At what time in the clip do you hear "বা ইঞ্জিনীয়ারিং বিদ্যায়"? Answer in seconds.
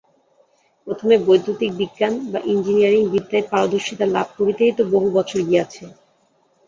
2.31-3.45